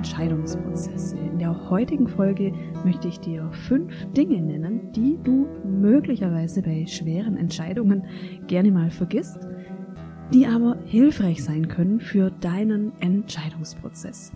[0.00, 1.18] Entscheidungsprozesse.
[1.18, 2.54] In der heutigen Folge
[2.86, 8.06] möchte ich dir fünf Dinge nennen, die du möglicherweise bei schweren Entscheidungen
[8.46, 9.46] gerne mal vergisst,
[10.32, 14.32] die aber hilfreich sein können für deinen Entscheidungsprozess.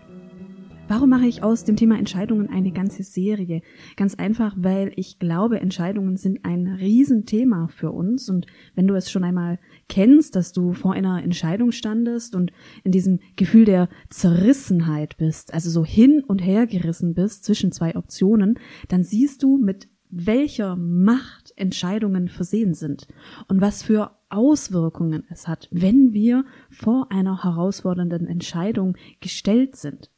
[0.87, 3.63] Warum mache ich aus dem Thema Entscheidungen eine ganze Serie?
[3.97, 8.29] Ganz einfach, weil ich glaube, Entscheidungen sind ein Riesenthema für uns.
[8.29, 12.53] Und wenn du es schon einmal kennst, dass du vor einer Entscheidung standest und
[12.85, 17.97] in diesem Gefühl der Zerrissenheit bist, also so hin und her gerissen bist zwischen zwei
[17.97, 23.09] Optionen, dann siehst du, mit welcher Macht Entscheidungen versehen sind
[23.49, 30.11] und was für Auswirkungen es hat, wenn wir vor einer herausfordernden Entscheidung gestellt sind.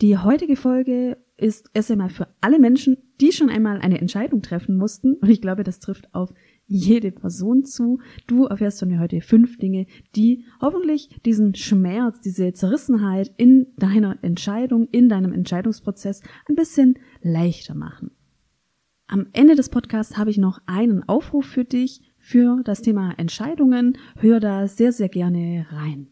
[0.00, 4.76] Die heutige Folge ist erst einmal für alle Menschen, die schon einmal eine Entscheidung treffen
[4.76, 5.14] mussten.
[5.14, 6.32] Und ich glaube, das trifft auf
[6.66, 7.98] jede Person zu.
[8.28, 14.18] Du erfährst von mir heute fünf Dinge, die hoffentlich diesen Schmerz, diese Zerrissenheit in deiner
[14.22, 18.12] Entscheidung, in deinem Entscheidungsprozess ein bisschen leichter machen.
[19.08, 23.96] Am Ende des Podcasts habe ich noch einen Aufruf für dich für das Thema Entscheidungen.
[24.16, 26.08] Hör da sehr, sehr gerne rein.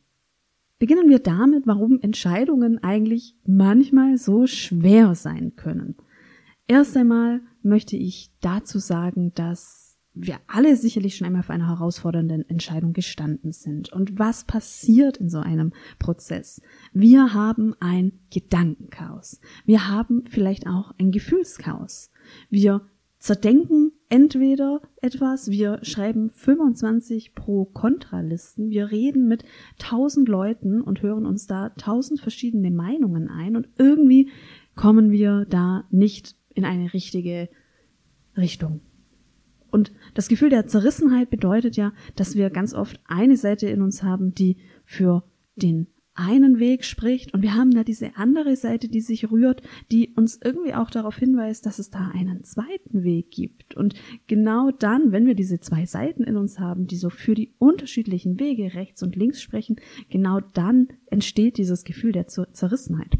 [0.78, 5.96] Beginnen wir damit, warum Entscheidungen eigentlich manchmal so schwer sein können.
[6.68, 12.48] Erst einmal möchte ich dazu sagen, dass wir alle sicherlich schon einmal vor einer herausfordernden
[12.48, 13.92] Entscheidung gestanden sind.
[13.92, 16.62] Und was passiert in so einem Prozess?
[16.92, 19.40] Wir haben ein Gedankenchaos.
[19.66, 22.10] Wir haben vielleicht auch ein Gefühlschaos.
[22.48, 22.88] Wir
[23.26, 29.44] zerdenken entweder etwas, wir schreiben 25 Pro-Kontra-Listen, wir reden mit
[29.82, 33.56] 1000 Leuten und hören uns da 1000 verschiedene Meinungen ein.
[33.56, 34.30] Und irgendwie
[34.76, 37.48] kommen wir da nicht in eine richtige
[38.36, 38.80] Richtung.
[39.72, 44.04] Und das Gefühl der Zerrissenheit bedeutet ja, dass wir ganz oft eine Seite in uns
[44.04, 45.24] haben, die für
[45.56, 49.62] den einen Weg spricht und wir haben da diese andere Seite, die sich rührt,
[49.92, 53.76] die uns irgendwie auch darauf hinweist, dass es da einen zweiten Weg gibt.
[53.76, 53.94] Und
[54.26, 58.40] genau dann, wenn wir diese zwei Seiten in uns haben, die so für die unterschiedlichen
[58.40, 59.76] Wege rechts und links sprechen,
[60.10, 63.16] genau dann entsteht dieses Gefühl der Zerrissenheit.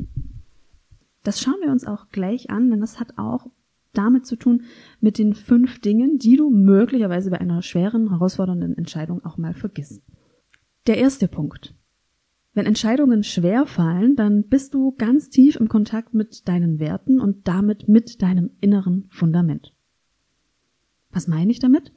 [1.23, 3.47] Das schauen wir uns auch gleich an, denn das hat auch
[3.93, 4.65] damit zu tun
[5.01, 10.03] mit den fünf Dingen, die du möglicherweise bei einer schweren, herausfordernden Entscheidung auch mal vergisst.
[10.87, 11.75] Der erste Punkt.
[12.57, 17.47] Wenn Entscheidungen schwer fallen, dann bist du ganz tief im Kontakt mit deinen Werten und
[17.47, 19.75] damit mit deinem inneren Fundament.
[21.11, 21.93] Was meine ich damit?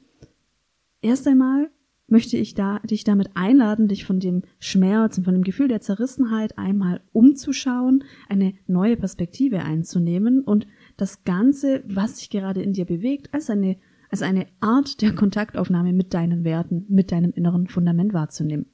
[1.00, 1.70] Erst einmal
[2.08, 5.80] möchte ich da, dich damit einladen, dich von dem Schmerz und von dem Gefühl der
[5.80, 10.66] Zerrissenheit einmal umzuschauen, eine neue Perspektive einzunehmen und
[10.98, 13.78] das Ganze, was sich gerade in dir bewegt, als eine,
[14.10, 18.66] als eine Art der Kontaktaufnahme mit deinen Werten, mit deinem inneren Fundament wahrzunehmen.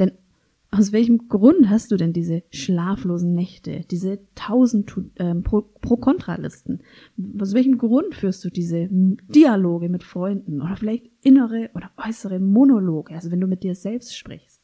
[0.00, 0.10] Denn
[0.74, 6.80] aus welchem Grund hast du denn diese schlaflosen Nächte, diese tausend ähm, Pro-Kontra-Listen?
[7.38, 13.14] Aus welchem Grund führst du diese Dialoge mit Freunden oder vielleicht innere oder äußere Monologe,
[13.14, 14.62] also wenn du mit dir selbst sprichst?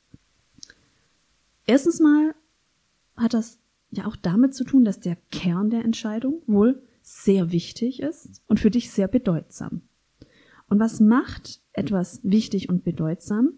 [1.66, 2.34] Erstens mal
[3.14, 3.60] hat das
[3.91, 8.60] ja auch damit zu tun, dass der Kern der Entscheidung wohl sehr wichtig ist und
[8.60, 9.82] für dich sehr bedeutsam.
[10.70, 13.52] Und was macht etwas wichtig und bedeutsam?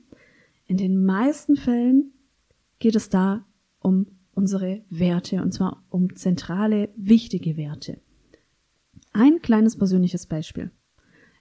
[0.67, 2.13] In den meisten Fällen
[2.81, 3.47] geht es da
[3.79, 8.01] um unsere Werte und zwar um zentrale, wichtige Werte.
[9.13, 10.73] Ein kleines persönliches Beispiel.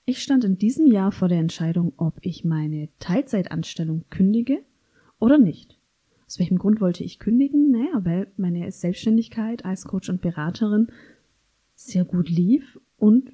[0.06, 4.64] Ich stand in diesem Jahr vor der Entscheidung, ob ich meine Teilzeitanstellung kündige
[5.20, 5.80] oder nicht.
[6.26, 7.72] Aus welchem Grund wollte ich kündigen?
[7.72, 10.88] Naja, weil meine Selbstständigkeit als Coach und Beraterin
[11.76, 13.32] sehr gut lief und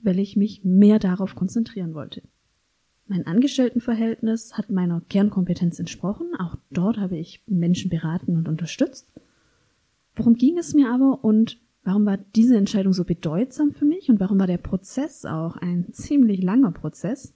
[0.00, 2.22] weil ich mich mehr darauf konzentrieren wollte.
[3.06, 6.28] Mein Angestelltenverhältnis hat meiner Kernkompetenz entsprochen.
[6.38, 9.12] Auch dort habe ich Menschen beraten und unterstützt.
[10.14, 14.20] Worum ging es mir aber und warum war diese Entscheidung so bedeutsam für mich und
[14.20, 17.34] warum war der Prozess auch ein ziemlich langer Prozess?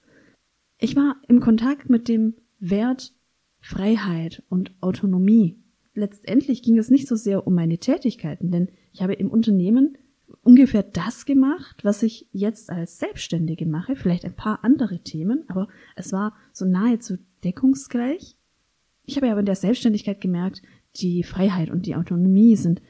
[0.78, 3.12] Ich war im Kontakt mit dem Wert
[3.60, 5.58] Freiheit und Autonomie.
[5.92, 9.98] Letztendlich ging es nicht so sehr um meine Tätigkeiten, denn ich habe im Unternehmen
[10.48, 15.68] ungefähr das gemacht, was ich jetzt als Selbstständige mache, vielleicht ein paar andere Themen, aber
[15.94, 18.34] es war so nahezu deckungsgleich.
[19.04, 20.62] Ich habe aber in der Selbstständigkeit gemerkt,
[20.96, 22.80] die Freiheit und die Autonomie sind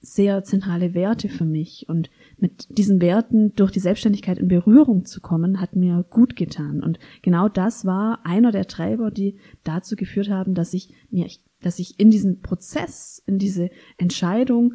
[0.00, 5.20] sehr zentrale Werte für mich und mit diesen Werten durch die Selbstständigkeit in Berührung zu
[5.20, 6.82] kommen, hat mir gut getan.
[6.82, 11.28] Und genau das war einer der Treiber, die dazu geführt haben, dass ich mir,
[11.60, 14.74] dass ich in diesen Prozess, in diese Entscheidung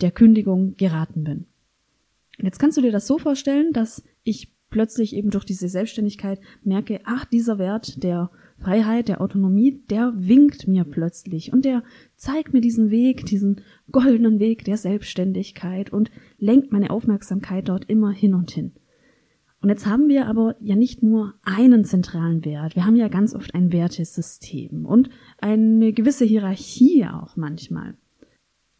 [0.00, 1.46] der Kündigung geraten bin.
[2.38, 6.40] Und jetzt kannst du dir das so vorstellen, dass ich plötzlich eben durch diese Selbstständigkeit
[6.62, 11.82] merke, ach, dieser Wert der Freiheit, der Autonomie, der winkt mir plötzlich und der
[12.16, 18.10] zeigt mir diesen Weg, diesen goldenen Weg der Selbstständigkeit und lenkt meine Aufmerksamkeit dort immer
[18.10, 18.72] hin und hin.
[19.60, 23.34] Und jetzt haben wir aber ja nicht nur einen zentralen Wert, wir haben ja ganz
[23.34, 25.08] oft ein Wertesystem und
[25.38, 27.96] eine gewisse Hierarchie auch manchmal.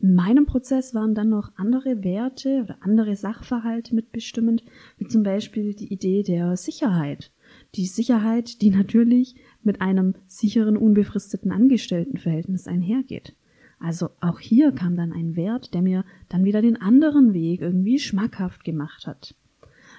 [0.01, 4.65] In meinem Prozess waren dann noch andere Werte oder andere Sachverhalte mitbestimmend,
[4.97, 7.33] wie zum Beispiel die Idee der Sicherheit.
[7.75, 13.35] Die Sicherheit, die natürlich mit einem sicheren, unbefristeten Angestelltenverhältnis einhergeht.
[13.81, 17.99] Also auch hier kam dann ein Wert, der mir dann wieder den anderen Weg irgendwie
[17.99, 19.35] schmackhaft gemacht hat.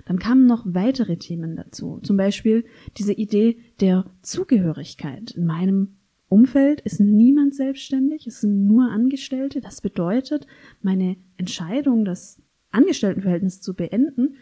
[0.06, 2.66] Dann kamen noch weitere Themen dazu, zum Beispiel
[2.98, 5.32] diese Idee der Zugehörigkeit.
[5.32, 5.99] In meinem
[6.30, 9.62] Umfeld ist niemand selbstständig, es sind nur Angestellte.
[9.62, 10.46] Das bedeutet,
[10.82, 12.42] meine Entscheidung, das
[12.72, 14.36] Angestelltenverhältnis zu beenden,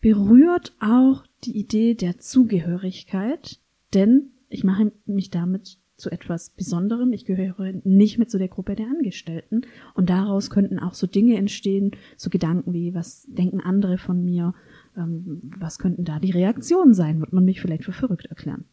[0.00, 3.60] berührt auch die Idee der Zugehörigkeit,
[3.94, 7.12] denn ich mache mich damit zu etwas Besonderem.
[7.12, 9.62] Ich gehöre nicht mehr zu der Gruppe der Angestellten.
[9.94, 14.54] Und daraus könnten auch so Dinge entstehen, so Gedanken wie, was denken andere von mir?
[14.96, 17.20] Ähm, was könnten da die Reaktionen sein?
[17.20, 18.64] Wird man mich vielleicht für verrückt erklären?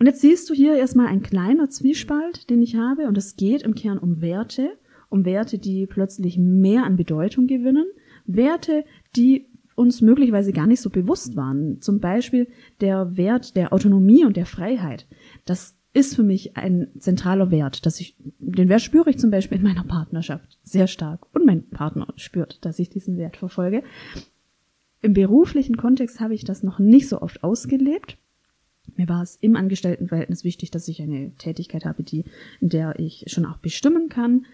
[0.00, 3.62] Und jetzt siehst du hier erstmal ein kleiner Zwiespalt, den ich habe, und es geht
[3.62, 4.78] im Kern um Werte,
[5.10, 7.84] um Werte, die plötzlich mehr an Bedeutung gewinnen,
[8.24, 11.82] Werte, die uns möglicherweise gar nicht so bewusst waren.
[11.82, 12.48] Zum Beispiel
[12.80, 15.06] der Wert der Autonomie und der Freiheit.
[15.44, 19.58] Das ist für mich ein zentraler Wert, dass ich, den Wert spüre ich zum Beispiel
[19.58, 23.82] in meiner Partnerschaft sehr stark und mein Partner spürt, dass ich diesen Wert verfolge.
[25.02, 28.16] Im beruflichen Kontext habe ich das noch nicht so oft ausgelebt.
[28.96, 32.24] Mir war es im Angestelltenverhältnis wichtig, dass ich eine Tätigkeit habe, die,
[32.60, 34.46] in der ich schon auch bestimmen kann.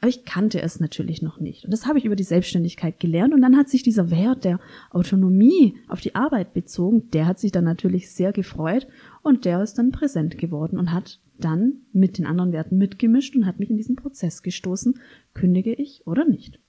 [0.00, 1.64] Aber ich kannte es natürlich noch nicht.
[1.64, 3.32] Und das habe ich über die Selbstständigkeit gelernt.
[3.32, 4.60] Und dann hat sich dieser Wert der
[4.90, 7.10] Autonomie auf die Arbeit bezogen.
[7.12, 8.86] Der hat sich dann natürlich sehr gefreut
[9.22, 13.46] und der ist dann präsent geworden und hat dann mit den anderen Werten mitgemischt und
[13.46, 15.00] hat mich in diesen Prozess gestoßen.
[15.34, 16.60] Kündige ich oder nicht?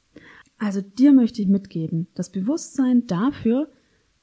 [0.58, 3.70] Also dir möchte ich mitgeben, das Bewusstsein dafür,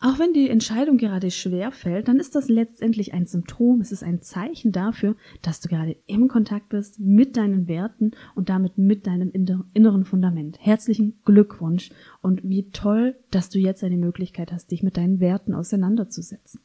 [0.00, 4.02] auch wenn die Entscheidung gerade schwer fällt, dann ist das letztendlich ein Symptom, es ist
[4.02, 9.06] ein Zeichen dafür, dass du gerade im Kontakt bist mit deinen Werten und damit mit
[9.06, 9.30] deinem
[9.72, 10.58] inneren Fundament.
[10.60, 15.54] Herzlichen Glückwunsch und wie toll, dass du jetzt eine Möglichkeit hast, dich mit deinen Werten
[15.54, 16.60] auseinanderzusetzen.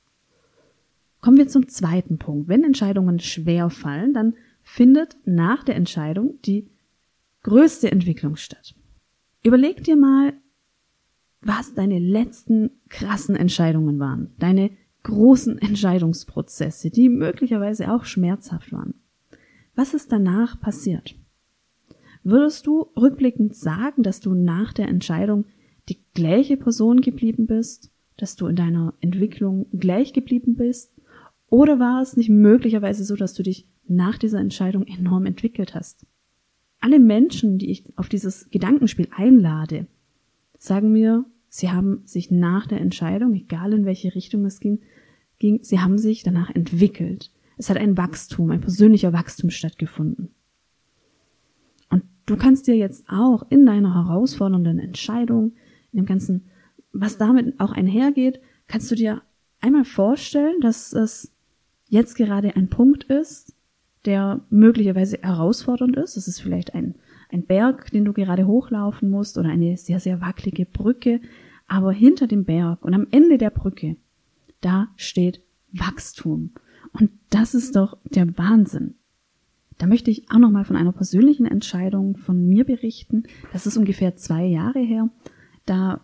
[1.22, 2.48] Kommen wir zum zweiten Punkt.
[2.48, 6.68] Wenn Entscheidungen schwer fallen, dann findet nach der Entscheidung die
[7.44, 8.76] größte Entwicklung statt.
[9.44, 10.34] Überleg dir mal,
[11.42, 14.72] was deine letzten krassen Entscheidungen waren, deine
[15.04, 18.96] großen Entscheidungsprozesse, die möglicherweise auch schmerzhaft waren.
[19.76, 21.16] Was ist danach passiert?
[22.24, 25.46] Würdest du rückblickend sagen, dass du nach der Entscheidung
[25.88, 30.92] die gleiche Person geblieben bist, dass du in deiner Entwicklung gleich geblieben bist?
[31.48, 36.06] Oder war es nicht möglicherweise so, dass du dich nach dieser Entscheidung enorm entwickelt hast?
[36.82, 39.88] Alle Menschen, die ich auf dieses Gedankenspiel einlade,
[40.60, 44.80] sagen mir, sie haben sich nach der Entscheidung, egal in welche Richtung es ging,
[45.40, 47.32] ging, sie haben sich danach entwickelt.
[47.58, 50.30] Es hat ein Wachstum, ein persönlicher Wachstum stattgefunden.
[51.90, 55.54] Und du kannst dir jetzt auch in deiner herausfordernden Entscheidung,
[55.92, 56.46] in dem ganzen,
[56.92, 59.24] was damit auch einhergeht, kannst du dir
[59.62, 61.34] einmal vorstellen, dass es
[61.88, 63.56] jetzt gerade ein Punkt ist,
[64.06, 66.16] der möglicherweise herausfordernd ist.
[66.16, 66.96] Es ist vielleicht ein
[67.32, 71.22] ein Berg, den du gerade hochlaufen musst oder eine sehr, sehr wackelige Brücke.
[71.68, 73.96] Aber hinter dem Berg und am Ende der Brücke,
[74.62, 76.52] da steht Wachstum.
[76.94, 78.96] Und das ist doch der Wahnsinn.
[79.78, 83.24] Da möchte ich auch nochmal von einer persönlichen Entscheidung von mir berichten.
[83.54, 85.10] Das ist ungefähr zwei Jahre her.
[85.66, 86.02] Da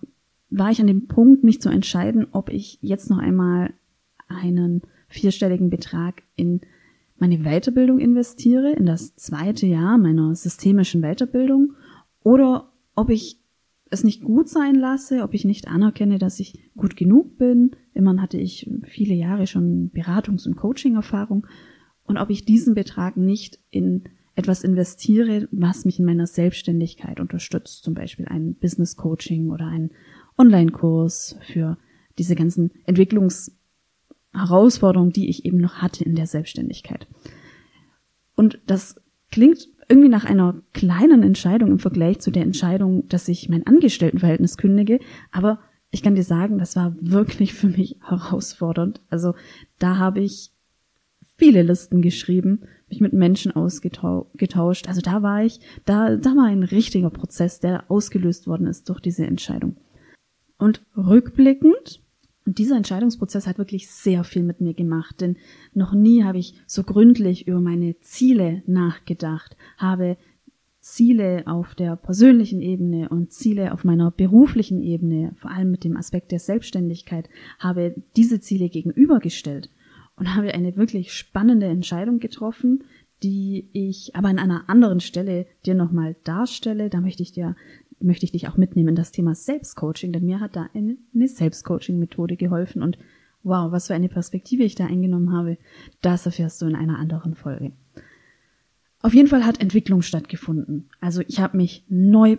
[0.49, 3.73] war ich an dem Punkt, mich zu entscheiden, ob ich jetzt noch einmal
[4.27, 6.61] einen vierstelligen Betrag in
[7.17, 11.73] meine Weiterbildung investiere, in das zweite Jahr meiner systemischen Weiterbildung,
[12.23, 13.39] oder ob ich
[13.89, 17.71] es nicht gut sein lasse, ob ich nicht anerkenne, dass ich gut genug bin.
[17.93, 21.47] Immerhin hatte ich viele Jahre schon Beratungs- und Coaching-Erfahrung
[22.03, 24.03] und ob ich diesen Betrag nicht in
[24.35, 29.91] etwas investiere, was mich in meiner Selbstständigkeit unterstützt, zum Beispiel ein Business Coaching oder ein
[30.37, 31.77] Online-Kurs für
[32.17, 33.51] diese ganzen Entwicklungs-
[34.35, 37.07] Herausforderung, die ich eben noch hatte in der Selbstständigkeit.
[38.35, 38.95] Und das
[39.31, 44.57] klingt irgendwie nach einer kleinen Entscheidung im Vergleich zu der Entscheidung, dass ich mein Angestelltenverhältnis
[44.57, 44.99] kündige.
[45.31, 45.59] Aber
[45.91, 49.01] ich kann dir sagen, das war wirklich für mich herausfordernd.
[49.09, 49.35] Also
[49.79, 50.51] da habe ich
[51.37, 54.87] viele Listen geschrieben, mich mit Menschen ausgetauscht.
[54.87, 58.99] Also da war ich, da, da war ein richtiger Prozess, der ausgelöst worden ist durch
[58.99, 59.77] diese Entscheidung.
[60.57, 62.01] Und rückblickend,
[62.45, 65.37] und dieser Entscheidungsprozess hat wirklich sehr viel mit mir gemacht, denn
[65.73, 70.17] noch nie habe ich so gründlich über meine Ziele nachgedacht, habe
[70.79, 75.97] Ziele auf der persönlichen Ebene und Ziele auf meiner beruflichen Ebene, vor allem mit dem
[75.97, 79.71] Aspekt der Selbstständigkeit, habe diese Ziele gegenübergestellt
[80.15, 82.83] und habe eine wirklich spannende Entscheidung getroffen,
[83.23, 86.91] die ich aber an einer anderen Stelle dir nochmal darstelle.
[86.91, 87.55] Da möchte ich dir
[87.99, 90.97] möchte ich dich auch mitnehmen in das Thema Selbstcoaching, denn mir hat da eine,
[91.27, 92.97] Selbstcoaching-Methode geholfen und
[93.43, 95.57] wow, was für eine Perspektive ich da eingenommen habe,
[96.01, 97.71] das erfährst du in einer anderen Folge.
[99.01, 100.89] Auf jeden Fall hat Entwicklung stattgefunden.
[100.99, 102.37] Also ich habe mich neu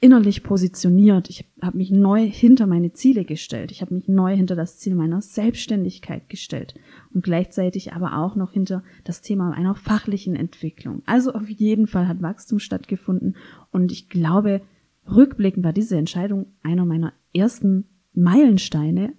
[0.00, 4.54] innerlich positioniert, ich habe mich neu hinter meine Ziele gestellt, ich habe mich neu hinter
[4.54, 6.74] das Ziel meiner Selbstständigkeit gestellt
[7.14, 11.02] und gleichzeitig aber auch noch hinter das Thema einer fachlichen Entwicklung.
[11.06, 13.36] Also auf jeden Fall hat Wachstum stattgefunden
[13.70, 14.60] und ich glaube,
[15.08, 19.12] Rückblickend war diese Entscheidung einer meiner ersten Meilensteine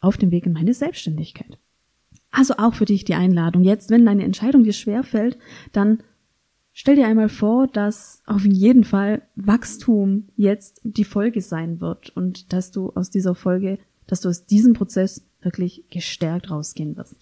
[0.00, 1.58] auf dem Weg in meine Selbstständigkeit.
[2.30, 3.62] Also auch für dich die Einladung.
[3.62, 5.38] Jetzt, wenn deine Entscheidung dir schwerfällt,
[5.72, 6.02] dann
[6.72, 12.52] stell dir einmal vor, dass auf jeden Fall Wachstum jetzt die Folge sein wird und
[12.52, 17.16] dass du aus dieser Folge, dass du aus diesem Prozess wirklich gestärkt rausgehen wirst.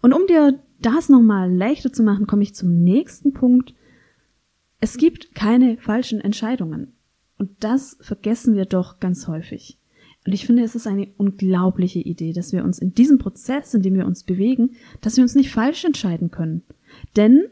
[0.00, 3.74] Und um dir das nochmal leichter zu machen, komme ich zum nächsten Punkt,
[4.82, 6.94] es gibt keine falschen Entscheidungen.
[7.38, 9.78] Und das vergessen wir doch ganz häufig.
[10.26, 13.82] Und ich finde, es ist eine unglaubliche Idee, dass wir uns in diesem Prozess, in
[13.82, 16.64] dem wir uns bewegen, dass wir uns nicht falsch entscheiden können.
[17.14, 17.44] Denn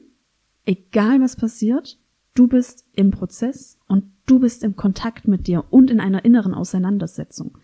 [0.67, 2.01] egal was passiert,
[2.35, 6.53] du bist im Prozess und du bist im Kontakt mit dir und in einer inneren
[6.53, 7.59] Auseinandersetzung.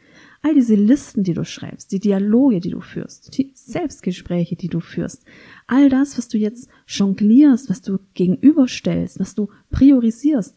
[0.46, 4.78] All diese Listen, die du schreibst, die Dialoge, die du führst, die Selbstgespräche, die du
[4.78, 5.24] führst,
[5.66, 10.56] all das, was du jetzt jonglierst, was du gegenüberstellst, was du priorisierst,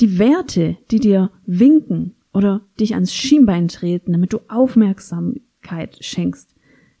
[0.00, 6.54] die Werte, die dir winken oder dich ans Schienbein treten, damit du Aufmerksamkeit schenkst.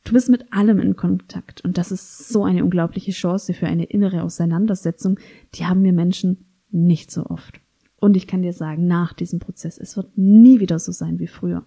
[0.04, 3.84] Du bist mit allem in Kontakt und das ist so eine unglaubliche Chance für eine
[3.84, 5.20] innere Auseinandersetzung,
[5.56, 7.60] die haben wir Menschen nicht so oft.
[7.96, 11.26] Und ich kann dir sagen, nach diesem Prozess, es wird nie wieder so sein wie
[11.26, 11.66] früher.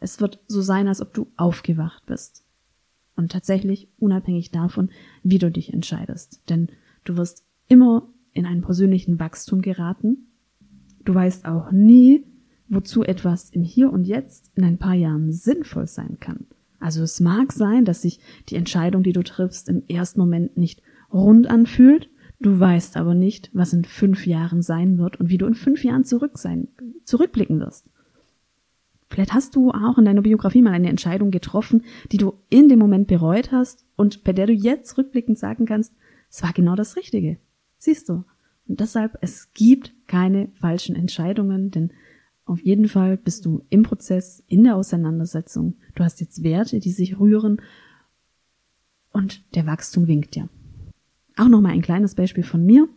[0.00, 2.44] Es wird so sein, als ob du aufgewacht bist.
[3.16, 4.90] Und tatsächlich unabhängig davon,
[5.22, 6.42] wie du dich entscheidest.
[6.48, 6.68] Denn
[7.04, 10.28] du wirst immer in einen persönlichen Wachstum geraten.
[11.04, 12.24] Du weißt auch nie,
[12.68, 16.46] wozu etwas im Hier und Jetzt in ein paar Jahren sinnvoll sein kann.
[16.80, 20.82] Also es mag sein, dass sich die Entscheidung, die du triffst, im ersten Moment nicht
[21.12, 22.08] rund anfühlt.
[22.40, 25.82] Du weißt aber nicht, was in fünf Jahren sein wird und wie du in fünf
[25.82, 26.68] Jahren zurück sein,
[27.04, 27.90] zurückblicken wirst.
[29.10, 32.78] Vielleicht hast du auch in deiner Biografie mal eine Entscheidung getroffen, die du in dem
[32.78, 35.94] Moment bereut hast und bei der du jetzt rückblickend sagen kannst,
[36.30, 37.38] es war genau das Richtige.
[37.78, 38.24] Siehst du?
[38.66, 41.92] Und deshalb, es gibt keine falschen Entscheidungen, denn
[42.44, 45.76] auf jeden Fall bist du im Prozess, in der Auseinandersetzung.
[45.94, 47.60] Du hast jetzt Werte, die sich rühren
[49.12, 50.48] und der Wachstum winkt dir.
[51.36, 52.88] Auch nochmal ein kleines Beispiel von mir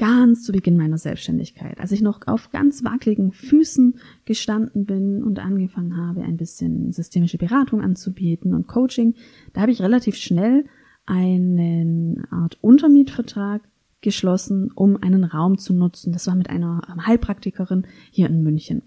[0.00, 5.38] ganz zu Beginn meiner Selbstständigkeit, als ich noch auf ganz wackeligen Füßen gestanden bin und
[5.38, 9.14] angefangen habe, ein bisschen systemische Beratung anzubieten und Coaching,
[9.52, 10.64] da habe ich relativ schnell
[11.04, 13.60] einen Art Untermietvertrag
[14.00, 16.14] geschlossen, um einen Raum zu nutzen.
[16.14, 18.82] Das war mit einer Heilpraktikerin hier in München.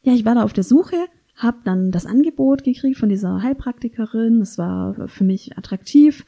[0.00, 0.96] Ja, ich war da auf der Suche,
[1.34, 4.40] habe dann das Angebot gekriegt von dieser Heilpraktikerin.
[4.40, 6.24] Es war für mich attraktiv,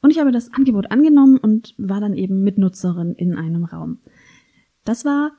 [0.00, 3.98] und ich habe das Angebot angenommen und war dann eben Mitnutzerin in einem Raum.
[4.84, 5.32] Das war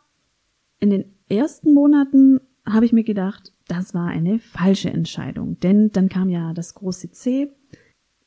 [0.80, 5.60] in den ersten Monaten, habe ich mir gedacht, das war eine falsche Entscheidung.
[5.60, 7.52] Denn dann kam ja das große C.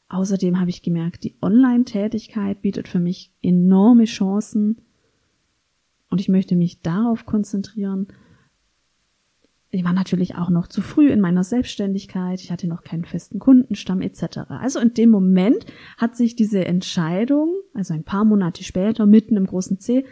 [0.08, 4.80] Außerdem habe ich gemerkt, die Online-Tätigkeit bietet für mich enorme Chancen.
[6.10, 8.08] Und ich möchte mich darauf konzentrieren
[9.74, 13.38] ich war natürlich auch noch zu früh in meiner Selbstständigkeit, ich hatte noch keinen festen
[13.38, 14.40] Kundenstamm etc.
[14.48, 15.64] Also in dem Moment
[15.96, 20.04] hat sich diese Entscheidung, also ein paar Monate später, mitten im großen C,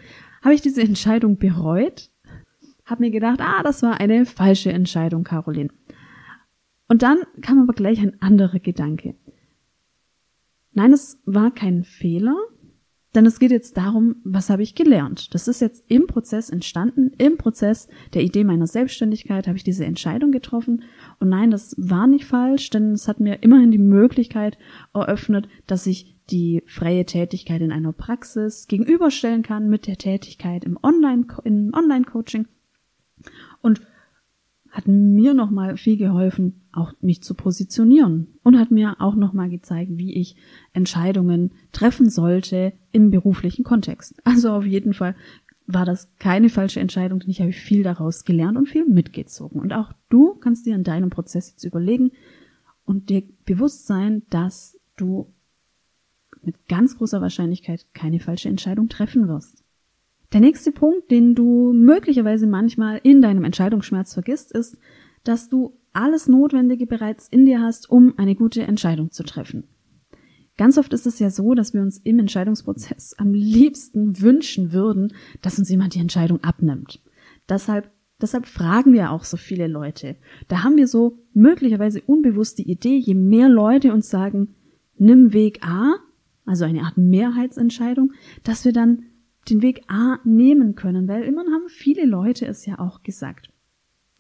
[0.43, 2.11] habe ich diese Entscheidung bereut,
[2.87, 5.69] habe mir gedacht, ah, das war eine falsche Entscheidung, Caroline.
[6.89, 9.15] Und dann kam aber gleich ein anderer Gedanke.
[10.73, 12.37] Nein, es war kein Fehler,
[13.15, 15.35] denn es geht jetzt darum, was habe ich gelernt?
[15.35, 19.85] Das ist jetzt im Prozess entstanden, im Prozess der Idee meiner Selbstständigkeit habe ich diese
[19.85, 20.85] Entscheidung getroffen.
[21.19, 24.59] Und nein, das war nicht falsch, denn es hat mir immerhin die Möglichkeit
[24.95, 30.79] eröffnet, dass ich die freie Tätigkeit in einer Praxis gegenüberstellen kann mit der Tätigkeit im
[30.81, 32.47] Online, im Online-Coaching
[33.61, 33.83] und
[34.71, 39.91] hat mir nochmal viel geholfen, auch mich zu positionieren und hat mir auch nochmal gezeigt,
[39.95, 40.37] wie ich
[40.73, 44.15] Entscheidungen treffen sollte im beruflichen Kontext.
[44.25, 45.17] Also auf jeden Fall
[45.67, 49.61] war das keine falsche Entscheidung, denn ich habe viel daraus gelernt und viel mitgezogen.
[49.61, 52.13] Und auch du kannst dir in deinem Prozess jetzt überlegen
[52.85, 55.33] und dir bewusst sein, dass du
[56.43, 59.60] mit ganz großer Wahrscheinlichkeit keine falsche Entscheidung treffen wirst.
[60.33, 64.79] Der nächste Punkt, den du möglicherweise manchmal in deinem Entscheidungsschmerz vergisst, ist,
[65.25, 69.65] dass du alles Notwendige bereits in dir hast, um eine gute Entscheidung zu treffen.
[70.57, 75.13] Ganz oft ist es ja so, dass wir uns im Entscheidungsprozess am liebsten wünschen würden,
[75.43, 77.03] dass uns jemand die Entscheidung abnimmt.
[77.49, 80.17] Deshalb, deshalb fragen wir auch so viele Leute.
[80.49, 84.55] Da haben wir so möglicherweise unbewusst die Idee, je mehr Leute uns sagen,
[84.97, 85.95] nimm Weg A,
[86.45, 88.13] also eine Art Mehrheitsentscheidung,
[88.45, 89.05] dass wir dann
[89.49, 93.51] den Weg A nehmen können, weil immerhin haben viele Leute es ja auch gesagt.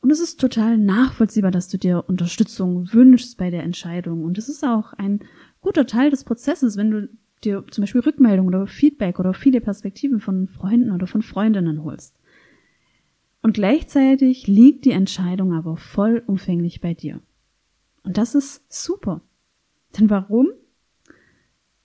[0.00, 4.24] Und es ist total nachvollziehbar, dass du dir Unterstützung wünschst bei der Entscheidung.
[4.24, 5.20] Und es ist auch ein
[5.60, 7.08] guter Teil des Prozesses, wenn du
[7.44, 12.14] dir zum Beispiel Rückmeldung oder Feedback oder viele Perspektiven von Freunden oder von Freundinnen holst.
[13.42, 17.20] Und gleichzeitig liegt die Entscheidung aber vollumfänglich bei dir.
[18.02, 19.22] Und das ist super.
[19.98, 20.48] Denn warum?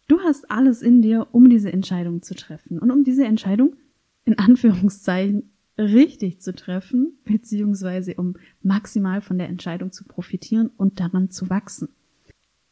[0.07, 3.75] Du hast alles in dir, um diese Entscheidung zu treffen und um diese Entscheidung
[4.23, 11.29] in Anführungszeichen richtig zu treffen, beziehungsweise um maximal von der Entscheidung zu profitieren und daran
[11.29, 11.89] zu wachsen.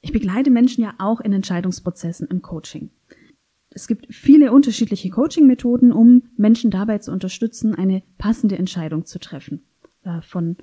[0.01, 2.91] Ich begleite Menschen ja auch in Entscheidungsprozessen im Coaching.
[3.69, 9.63] Es gibt viele unterschiedliche Coaching-Methoden, um Menschen dabei zu unterstützen, eine passende Entscheidung zu treffen.
[10.03, 10.57] Äh, von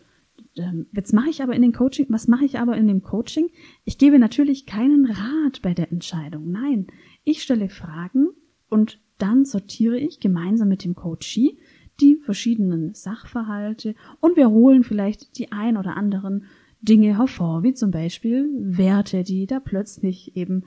[0.93, 3.49] jetzt mache ich aber in den Coaching, was mache ich aber in dem Coaching?
[3.85, 6.51] Ich gebe natürlich keinen Rat bei der Entscheidung.
[6.51, 6.87] Nein,
[7.25, 8.29] ich stelle Fragen
[8.69, 11.59] und dann sortiere ich gemeinsam mit dem Coachee
[12.01, 16.45] die verschiedenen Sachverhalte und wir holen vielleicht die ein oder anderen
[16.81, 20.65] Dinge hervor, wie zum Beispiel Werte, die da plötzlich eben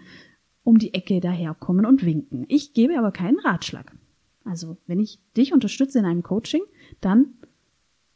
[0.63, 2.45] um die Ecke daherkommen und winken.
[2.47, 3.95] Ich gebe aber keinen Ratschlag.
[4.45, 6.61] Also, wenn ich dich unterstütze in einem Coaching,
[7.01, 7.33] dann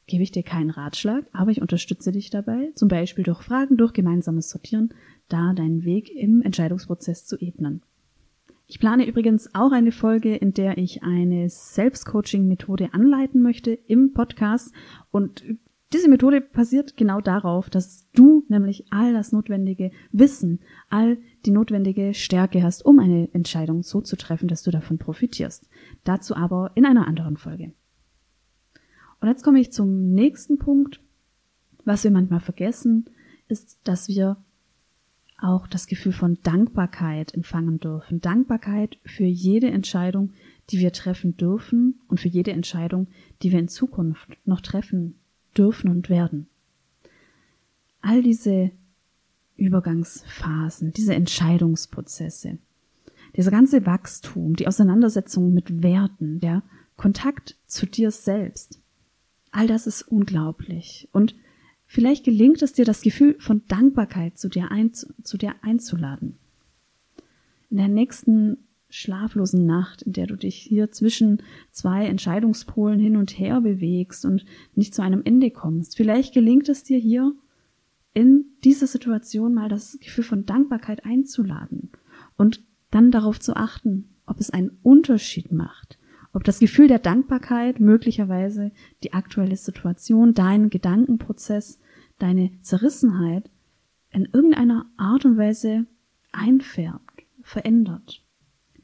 [0.07, 3.93] gebe ich dir keinen Ratschlag, aber ich unterstütze dich dabei, zum Beispiel durch Fragen, durch
[3.93, 4.93] gemeinsames Sortieren,
[5.29, 7.83] da deinen Weg im Entscheidungsprozess zu ebnen.
[8.69, 14.73] Ich plane übrigens auch eine Folge, in der ich eine Selbstcoaching-Methode anleiten möchte im Podcast.
[15.09, 15.43] Und
[15.93, 22.13] diese Methode basiert genau darauf, dass du nämlich all das notwendige Wissen, all die notwendige
[22.13, 25.69] Stärke hast, um eine Entscheidung so zu treffen, dass du davon profitierst.
[26.03, 27.71] Dazu aber in einer anderen Folge.
[29.19, 31.01] Und jetzt komme ich zum nächsten Punkt.
[31.85, 33.05] Was wir manchmal vergessen,
[33.47, 34.37] ist, dass wir
[35.39, 38.21] auch das Gefühl von Dankbarkeit empfangen dürfen.
[38.21, 40.33] Dankbarkeit für jede Entscheidung,
[40.69, 43.07] die wir treffen dürfen und für jede Entscheidung,
[43.41, 45.15] die wir in Zukunft noch treffen
[45.55, 46.47] dürfen und werden.
[48.01, 48.71] All diese
[49.55, 52.57] Übergangsphasen, diese Entscheidungsprozesse,
[53.35, 56.63] dieser ganze Wachstum, die Auseinandersetzung mit Werten, der
[56.95, 58.79] Kontakt zu dir selbst,
[59.57, 61.09] all das ist unglaublich.
[61.11, 61.35] Und
[61.87, 66.37] Vielleicht gelingt es dir, das Gefühl von Dankbarkeit zu dir, ein, zu dir einzuladen.
[67.69, 68.57] In der nächsten
[68.89, 71.41] schlaflosen Nacht, in der du dich hier zwischen
[71.71, 75.95] zwei Entscheidungspolen hin und her bewegst und nicht zu einem Ende kommst.
[75.95, 77.33] Vielleicht gelingt es dir hier,
[78.13, 81.91] in dieser Situation mal das Gefühl von Dankbarkeit einzuladen
[82.35, 85.96] und dann darauf zu achten, ob es einen Unterschied macht,
[86.37, 88.71] ob das Gefühl der Dankbarkeit möglicherweise
[89.03, 91.79] die aktuelle Situation, deinen Gedankenprozess,
[92.19, 93.49] deine Zerrissenheit
[94.11, 95.87] in irgendeiner Art und Weise
[96.31, 98.23] einfärbt, verändert.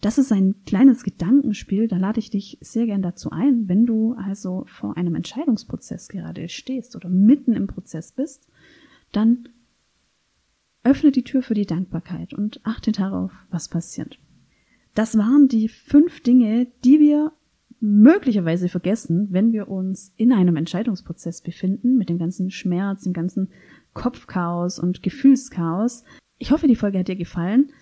[0.02, 4.14] Das ist ein kleines Gedankenspiel, da lade ich dich sehr gern dazu ein, wenn du
[4.14, 8.48] also vor einem Entscheidungsprozess gerade stehst oder mitten im Prozess bist,
[9.12, 9.48] dann
[10.84, 14.18] öffne die Tür für die Dankbarkeit und achte darauf, was passiert.
[14.96, 17.32] Das waren die fünf Dinge, die wir
[17.86, 23.50] möglicherweise vergessen, wenn wir uns in einem Entscheidungsprozess befinden, mit dem ganzen Schmerz, dem ganzen
[23.94, 26.06] Kopfchaos und Gefühlschaos.
[26.38, 27.74] Ich hoffe, die Folge hat dir gefallen.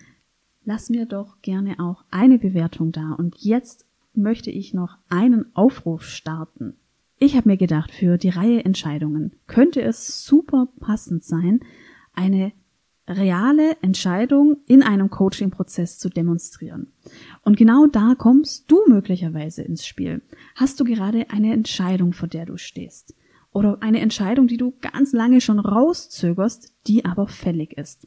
[0.64, 3.12] Lass mir doch gerne auch eine Bewertung da.
[3.12, 6.74] Und jetzt möchte ich noch einen Aufruf starten.
[7.18, 11.60] Ich habe mir gedacht, für die Reihe Entscheidungen könnte es super passend sein,
[12.12, 12.52] eine
[13.08, 16.92] reale Entscheidung in einem Coaching-Prozess zu demonstrieren.
[17.42, 20.22] Und genau da kommst du möglicherweise ins Spiel.
[20.54, 23.14] Hast du gerade eine Entscheidung, vor der du stehst?
[23.52, 28.06] Oder eine Entscheidung, die du ganz lange schon rauszögerst, die aber fällig ist.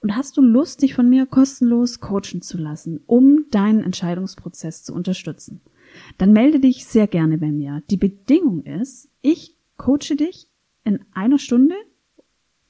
[0.00, 4.94] Und hast du Lust, dich von mir kostenlos coachen zu lassen, um deinen Entscheidungsprozess zu
[4.94, 5.60] unterstützen?
[6.18, 7.82] Dann melde dich sehr gerne bei mir.
[7.90, 10.48] Die Bedingung ist, ich coache dich
[10.84, 11.74] in einer Stunde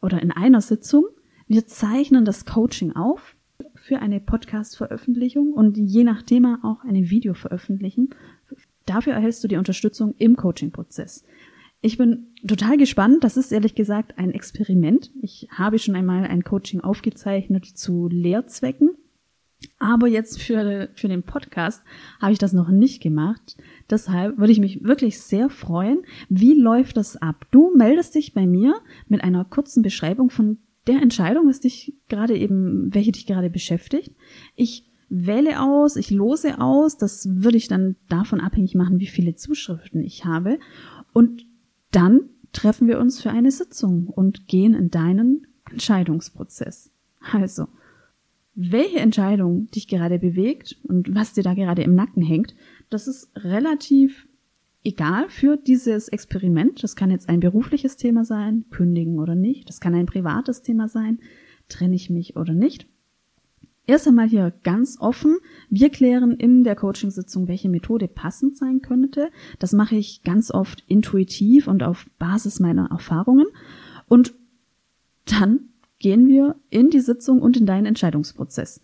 [0.02, 1.04] oder in einer Sitzung.
[1.50, 3.34] Wir zeichnen das Coaching auf
[3.74, 8.10] für eine Podcast-Veröffentlichung und je nach Thema auch eine Video veröffentlichen.
[8.86, 11.24] Dafür erhältst du die Unterstützung im Coaching-Prozess.
[11.80, 13.24] Ich bin total gespannt.
[13.24, 15.10] Das ist ehrlich gesagt ein Experiment.
[15.22, 18.90] Ich habe schon einmal ein Coaching aufgezeichnet zu Lehrzwecken.
[19.80, 21.82] Aber jetzt für, für den Podcast
[22.20, 23.56] habe ich das noch nicht gemacht.
[23.90, 26.02] Deshalb würde ich mich wirklich sehr freuen.
[26.28, 27.44] Wie läuft das ab?
[27.50, 28.76] Du meldest dich bei mir
[29.08, 30.58] mit einer kurzen Beschreibung von
[30.90, 34.14] der Entscheidung, was dich gerade eben, welche dich gerade beschäftigt.
[34.56, 36.96] Ich wähle aus, ich lose aus.
[36.96, 40.58] Das würde ich dann davon abhängig machen, wie viele Zuschriften ich habe.
[41.12, 41.46] Und
[41.90, 42.22] dann
[42.52, 46.90] treffen wir uns für eine Sitzung und gehen in deinen Entscheidungsprozess.
[47.32, 47.66] Also,
[48.54, 52.54] welche Entscheidung dich gerade bewegt und was dir da gerade im Nacken hängt,
[52.88, 54.28] das ist relativ
[54.84, 56.82] egal für dieses Experiment.
[56.82, 59.68] Das kann jetzt ein berufliches Thema sein, kündigen oder nicht.
[59.68, 61.18] Das kann ein privates Thema sein,
[61.68, 62.86] trenne ich mich oder nicht.
[63.86, 65.38] Erst einmal hier ganz offen.
[65.68, 69.30] Wir klären in der Coachingsitzung, welche Methode passend sein könnte.
[69.58, 73.46] Das mache ich ganz oft intuitiv und auf Basis meiner Erfahrungen.
[74.06, 74.34] Und
[75.24, 78.80] dann gehen wir in die Sitzung und in deinen Entscheidungsprozess.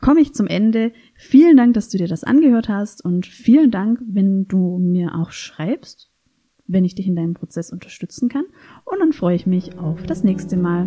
[0.00, 0.92] komme ich zum Ende.
[1.14, 5.30] Vielen Dank, dass du dir das angehört hast und vielen Dank, wenn du mir auch
[5.30, 6.10] schreibst,
[6.66, 8.44] wenn ich dich in deinem Prozess unterstützen kann.
[8.84, 10.86] Und dann freue ich mich auf das nächste Mal.